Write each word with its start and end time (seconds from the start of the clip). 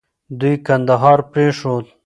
دوی 0.39 0.55
کندهار 0.67 1.19
پرېښود. 1.31 1.85